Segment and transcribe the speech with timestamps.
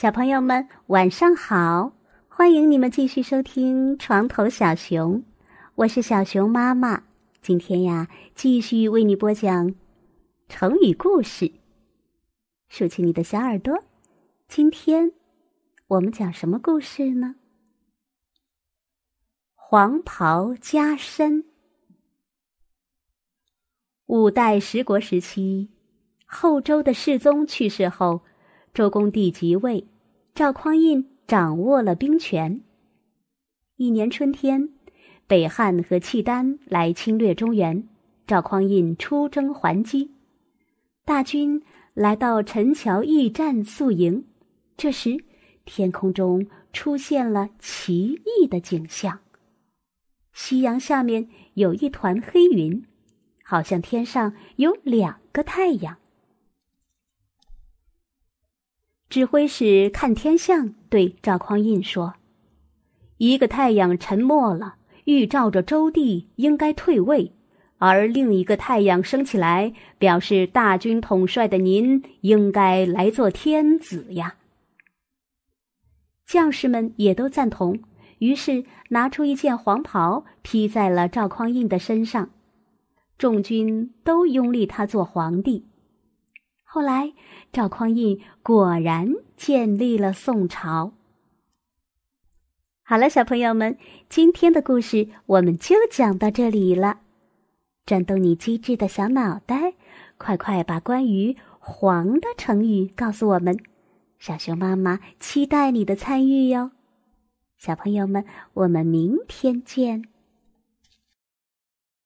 [0.00, 1.92] 小朋友们，晚上好！
[2.26, 5.18] 欢迎你们继续收听《床头小熊》，
[5.74, 7.02] 我是小熊妈妈。
[7.42, 9.74] 今天呀，继续为你播讲
[10.48, 11.52] 成语故事。
[12.70, 13.78] 竖起你的小耳朵，
[14.48, 15.12] 今天
[15.88, 17.34] 我们讲什么故事呢？
[19.54, 21.44] 黄袍加身。
[24.06, 25.68] 五代十国时期，
[26.24, 28.22] 后周的世宗去世后。
[28.72, 29.84] 周公帝即位，
[30.32, 32.60] 赵匡胤掌握了兵权。
[33.76, 34.68] 一年春天，
[35.26, 37.88] 北汉和契丹来侵略中原，
[38.28, 40.12] 赵匡胤出征还击，
[41.04, 41.60] 大军
[41.94, 44.24] 来到陈桥驿站宿营。
[44.76, 45.18] 这时，
[45.64, 49.18] 天空中出现了奇异的景象：
[50.32, 52.84] 夕阳下面有一团黑云，
[53.42, 55.99] 好像天上有两个太阳。
[59.10, 62.14] 指挥使看天象，对赵匡胤说
[63.18, 67.32] ：“一个太阳沉没了，预兆着周帝应该退位；
[67.78, 74.36] 而另一个太阳升起来，表示大军统帅的您应该来做天子呀。”
[76.24, 77.80] 将士们也都赞同，
[78.20, 82.30] 于是拿出一件黄袍披在了赵匡胤的身上，
[83.18, 85.66] 众军都拥立他做皇帝。
[86.72, 87.12] 后来，
[87.52, 90.92] 赵匡胤果然建立了宋朝。
[92.84, 93.76] 好了，小朋友们，
[94.08, 97.00] 今天的故事我们就讲到这里了。
[97.84, 99.74] 转动你机智的小脑袋，
[100.16, 103.58] 快快把关于“黄”的成语告诉我们。
[104.20, 106.70] 小熊妈妈期待你的参与哟。
[107.58, 110.04] 小朋友们，我们明天见。